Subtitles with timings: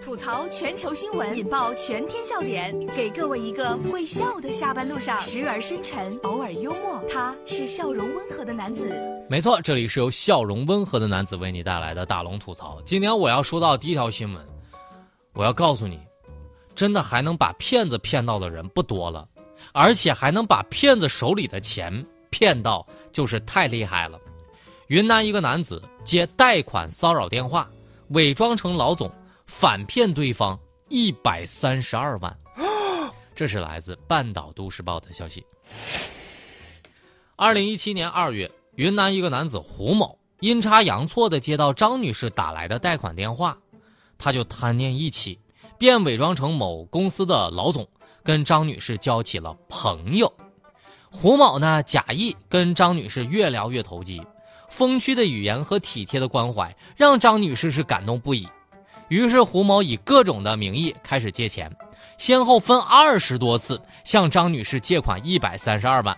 [0.00, 7.02] 吐槽全球新闻，引爆全天笑点，给各位一个会笑的下班路上，时而深沉，偶尔幽默。
[7.10, 8.98] 他是笑容温和的男子。
[9.28, 12.80] 没错，这里是由笑容温和的男子为你带来的大龙吐槽。
[12.82, 14.42] 今天我要说到第一条新闻，
[15.34, 16.00] 我要告诉你，
[16.74, 19.28] 真的还能把骗子骗到的人不多了，
[19.72, 24.18] 而且还能把骗子手里的钱骗到，就是太厉害了。
[24.86, 27.68] 云南一个男子接贷款骚扰电话，
[28.08, 29.10] 伪装成老总。
[29.56, 30.58] 反骗对方
[30.88, 32.36] 一百三十二万，
[33.36, 35.46] 这是来自半岛都市报的消息。
[37.36, 43.56] 二零一七年二月，云南一个男子胡某阴差阳错的接到张女士打来的贷款电话，
[44.18, 45.38] 他就贪念一起，
[45.78, 47.88] 便伪装成某公司的老总，
[48.24, 50.30] 跟张女士交起了朋友。
[51.10, 54.20] 胡某呢，假意跟张女士越聊越投机，
[54.68, 58.48] 风趣的语言和体贴的关怀，让张女士是感动不已。
[59.08, 61.70] 于是胡某以各种的名义开始借钱，
[62.18, 66.16] 先后分二十多次向张女士借款一百三十二万。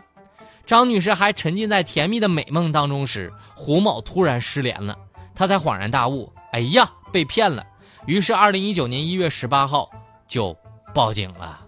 [0.64, 4.96] 张女士还沉浸在甜蜜的美梦当中时，胡某突然失联了，
[5.34, 7.64] 她才恍然大悟：“哎呀，被骗了！”
[8.06, 9.90] 于是，二零一九年一月十八号
[10.28, 10.56] 就
[10.94, 11.65] 报警了。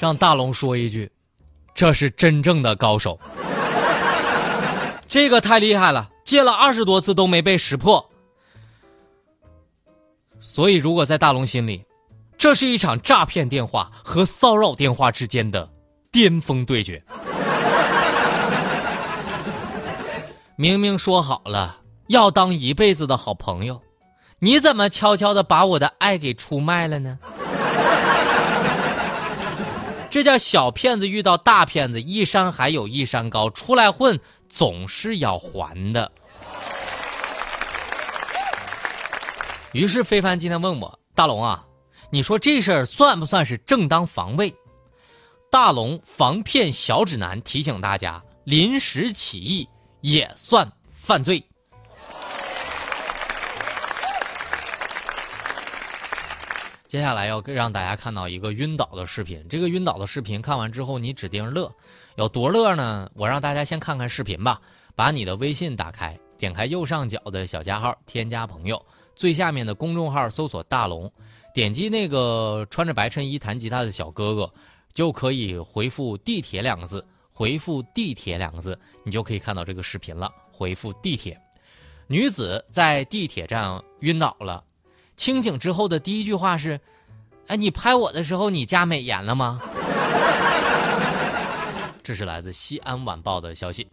[0.00, 1.10] 让大龙说一句
[1.74, 3.18] ：“这是真正的高手，
[5.06, 8.10] 这个太厉害了，借了二十多次都没被识破。
[10.40, 11.84] 所以，如果在大龙心里，
[12.36, 15.68] 这是一场诈骗电话和骚扰电话之间的
[16.12, 17.02] 巅峰对决。
[20.54, 23.80] 明明说好了要当一辈子的好朋友，
[24.40, 27.18] 你怎么悄悄的把我的爱给出卖了呢？”
[30.10, 36.10] 这叫小骗子遇到大骗子，一山还有一山高，出来混总是要还的。
[39.72, 41.62] 于是非凡今天问我大龙啊，
[42.10, 44.54] 你说这事儿算不算是正当防卫？
[45.50, 49.68] 大龙防骗小指南提醒大家，临时起意
[50.00, 51.44] 也算犯罪。
[56.88, 59.46] 接下来要让大家看到一个晕倒的视频。
[59.46, 61.70] 这个晕倒的视频看完之后，你指定乐，
[62.16, 63.10] 有多乐呢？
[63.14, 64.58] 我让大家先看看视频吧。
[64.96, 68.82] 把你的微信打开，点开右上角的小加号，添加朋友，
[69.14, 71.12] 最下面的公众号搜索“大龙”，
[71.52, 74.50] 点击那个穿着白衬衣弹吉他的小哥哥，
[74.94, 77.06] 就可以回复“地铁”两个字。
[77.30, 80.32] 回复“地铁”两个字，你就可以看到这个视频了。
[80.50, 81.38] 回复“地铁”，
[82.08, 84.64] 女子在地铁站晕倒了。
[85.18, 86.80] 清醒之后的第一句话是
[87.48, 89.60] ：“哎，你拍我的时候，你加美颜了吗？”
[92.02, 93.86] 这是来自西安晚报的消息。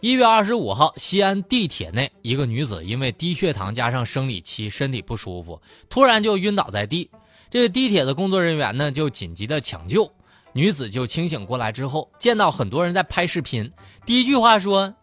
[0.00, 7.08] 一月二十五号，西安地铁内，一个女子因为低血糖加上生理期，身体不舒服，突然就晕倒在地。
[7.50, 10.10] 这个地铁的工作人员呢，就紧急的抢救，
[10.52, 13.70] 女子就清醒过来之后，见到很多人在拍视频，
[14.04, 14.94] 第一句话说：“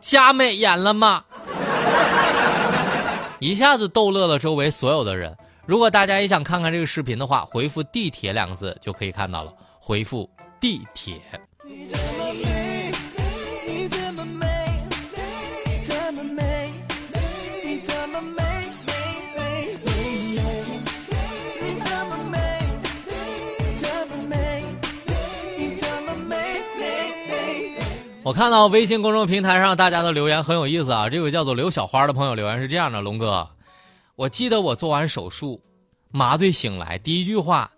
[0.00, 1.24] 加美颜了吗？”
[3.38, 5.36] 一下子逗乐了周围所有的人。
[5.66, 9.52] 如果大家也想看看这个视频的话，回复“地铁”两个字就可以看到了。
[9.80, 10.28] 回复
[10.60, 11.20] “地铁”。
[28.26, 31.08] 我看到微信公众平台上大家的留言很有意思啊！
[31.08, 33.48] 这位叫做刘小花的朋友留言是这样的：龙哥，
[34.16, 35.62] 我记得我做完手术，
[36.10, 37.70] 麻醉醒来，第一句话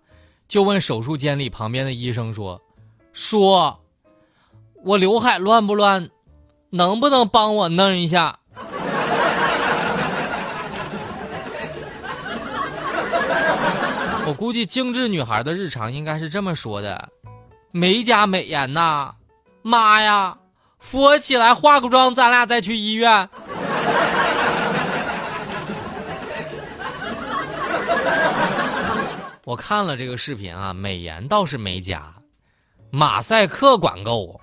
[0.47, 2.59] 就问手术间里旁边的医生说
[3.13, 3.79] ：“说，
[4.83, 6.09] 我刘海乱不乱？
[6.71, 8.39] 能不能帮我弄一下？”
[14.25, 17.09] 我估计精致女孩的日常应该是这么说的
[17.69, 19.13] ：“没加美颜呐。”
[19.61, 20.37] 妈呀，
[20.79, 23.29] 扶我起来，化个妆，咱俩再去医院。
[29.43, 32.13] 我看了这个视频啊，美颜倒是没加，
[32.91, 34.39] 马赛克管够。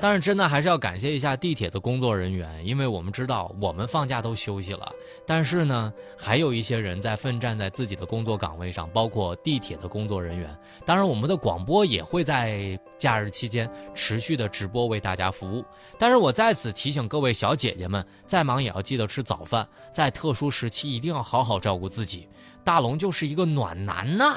[0.00, 4.90] 但是真的还是要感谢一下地铁的工作人员，因为我们知道我们放假都休息了，
[5.26, 10.56] 但是呢，还有一些人在奋战在自己的工作岗位上，包括地铁的工作人员。
[10.86, 15.64] 当然，我们的广播也会在假日期间持续的直播为大家服务。
[15.98, 22.28] 但是我在此提醒各位小姐姐们，再忙也要记得吃早饭，在特殊时期一定要好好照顾自己。
[22.62, 24.36] 大龙就是一个暖男呐。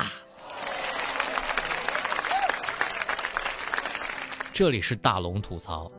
[4.62, 5.92] 这里是大龙吐槽，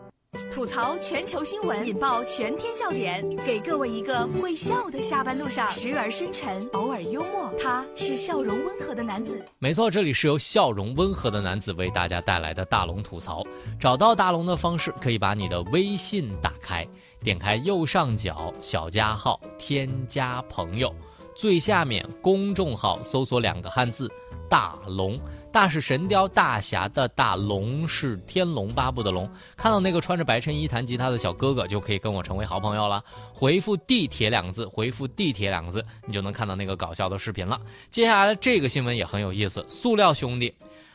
[0.49, 7.53] 吐槽全球新闻，引爆全天笑点，给各位一个会笑的下班路上，时而深沉，偶尔幽默。
[7.61, 9.45] 他是笑容温和的男子。
[9.59, 13.43] 没错，这里是由笑容温和的男子为大家带来的大龙吐槽。
[13.81, 16.87] 找到大龙的方式，可以把你的微信打开，
[17.19, 20.95] 点开右上角小加号，添加朋友，
[21.35, 24.09] 最下面公众号搜索两个汉字
[24.49, 25.21] “大龙”。
[25.53, 29.31] 大是神雕大侠的大，龙是天龙八部的龙。
[29.55, 33.05] 看到那个穿着白衬衣弹吉他的小哥哥，就可以跟我成为好朋友了。
[33.35, 37.61] 回复“地铁”两个字，回复“地铁”两个字，你就能看到那个搞笑的视频了。
[37.91, 40.55] 接下来这个新闻也很有意思，塑料兄弟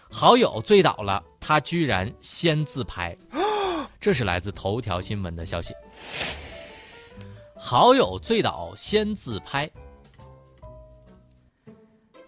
[0.10, 3.16] 好友醉倒了，他居然先自拍。
[4.02, 5.74] 这是来自头条新闻的消息。
[7.56, 9.70] 好友醉倒先自拍，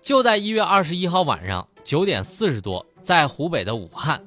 [0.01, 1.67] 就在一月二十一号晚上。
[1.89, 4.21] 九点四十多，在湖北的武汉，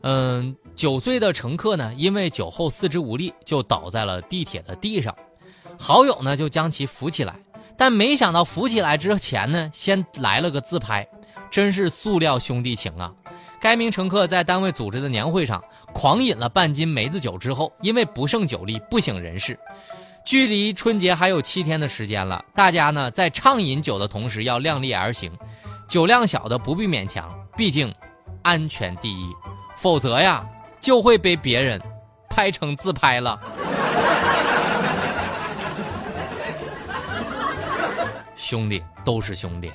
[0.00, 5.14] 嗯，酒醉的乘客呢，因为酒后四肢无力，就倒在了地铁的地上。
[5.78, 7.36] 好友呢，就将其扶起来，
[7.76, 11.06] 但没想到扶起来之前呢，先来了个自拍，
[11.50, 13.12] 真是塑料兄弟情啊！
[13.60, 19.58] 该名乘客在单位组织的年会上，狂饮了半斤梅子酒之后，因为不胜酒力，不省人事。
[20.24, 25.30] 距离春节还有七天的时间了，大家呢，在畅饮酒的同时，要量力而行。
[25.92, 27.94] 酒量小的不必勉强，毕竟
[28.40, 29.30] 安全第一，
[29.76, 30.42] 否则呀
[30.80, 31.78] 就会被别人
[32.30, 33.38] 拍成自拍了。
[38.34, 39.70] 兄弟都是兄弟。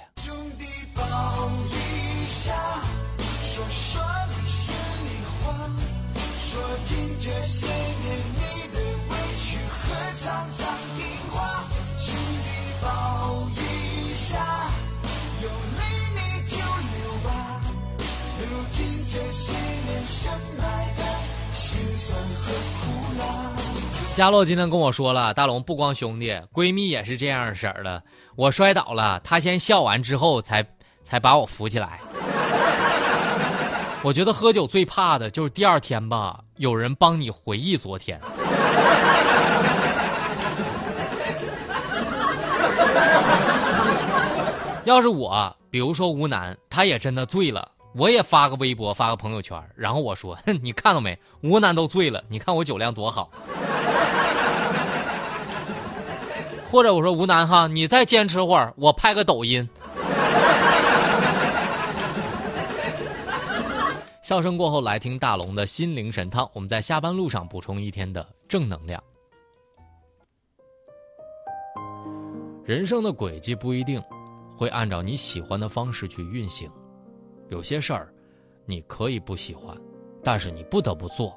[24.14, 28.02] 佳洛今天跟我说了，大龙不光兄弟，闺蜜也是这样式儿的。
[28.36, 30.66] 我摔倒了，她先笑完之后，才
[31.04, 32.00] 才把我扶起来。
[34.02, 38.20] 我觉得喝酒最怕的就是第二天吧，有人帮你回忆昨天。
[44.86, 51.18] 要是我，比如说吴楠，他也真的醉了，我也发个微博，发个朋友圈，然后我说：“哼， 你看到没？
[51.42, 53.32] 吴楠都醉了，你看我酒量多好。”
[56.70, 59.68] 或者我说吴楠哈，你再坚持会儿，我拍个抖音。
[64.22, 66.48] 笑声过后，来听大龙的心灵神汤。
[66.54, 69.02] 我们在下班路上补充一天的正能量。
[72.64, 74.00] 人生的轨迹不一定
[74.56, 76.70] 会按照你喜欢的方式去运行，
[77.50, 78.14] 有些事儿
[78.66, 79.76] 你可以不喜欢，
[80.24, 81.32] 但是你不得不做；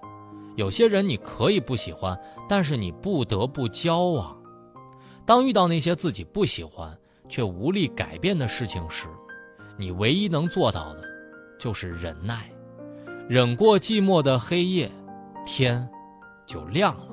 [0.56, 2.18] 有些人你可以不喜欢，
[2.48, 4.36] 但是你不得不交往。
[5.24, 6.98] 当遇到那些自己不喜欢
[7.28, 9.06] 却无力改变的事情时，
[9.76, 11.04] 你唯一能做到的，
[11.58, 12.50] 就是忍耐，
[13.28, 14.90] 忍过寂寞的黑夜，
[15.46, 15.88] 天
[16.44, 17.04] 就亮了；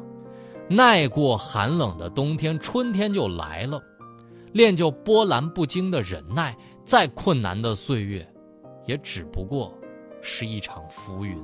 [0.67, 3.79] 耐过寒冷的冬天，春天就来了。
[4.53, 8.27] 练就波澜不惊的忍耐，再困难的岁月，
[8.87, 9.77] 也只不过
[10.21, 11.37] 是一场浮云。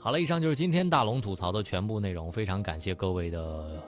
[0.00, 2.32] 好了，以上就是今天大龙吐槽的全部内容。
[2.32, 3.82] 非常感谢各位的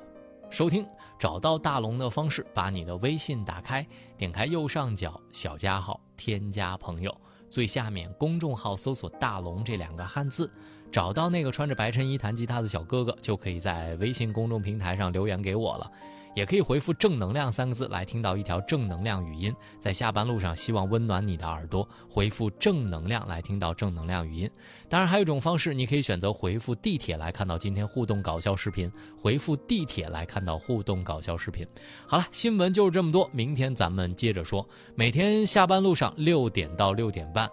[0.51, 0.87] 收听。
[1.19, 3.87] 找到大龙的方式，把你的微信打开，
[4.19, 7.17] 点开右上角小加号，添加朋友，
[7.49, 10.51] 最下面公众号搜索“大龙”这两个汉字，
[10.91, 15.91] 找到那个穿着白衬衣弹吉他的小哥哥，就可以在微信公众平台上留言给我了。
[16.35, 21.87] 也可以回复“正能量”三个字来听到一条正能量语音，在下班路上希望温暖你的耳朵。
[22.11, 24.51] 回复“正能量”来听到正能量语音。
[24.89, 28.91] 当然，还有一种方式，你可以选择回复“地铁”来看到今天互动搞笑视频。
[29.17, 31.67] 回复“地铁”来看到互动搞笑视频。
[32.07, 34.67] 好了，新闻就是这么多，明天咱们接着说。
[34.95, 37.51] 每天下班路上六点到六点半，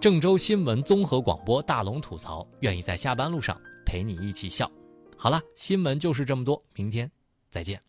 [0.00, 4.70] 郑州新闻综合广播大龙吐槽，愿意在下班路上陪你一起笑。
[5.16, 7.10] 好了，新闻就是这么多，明天
[7.50, 7.86] 再见。